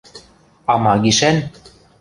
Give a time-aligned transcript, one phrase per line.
[0.71, 1.37] –А, ма гишӓн?..